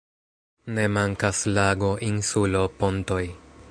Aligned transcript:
Ne 0.77 0.85
mankas 0.95 1.43
lago, 1.59 1.93
insulo, 2.11 2.67
pontoj. 2.83 3.25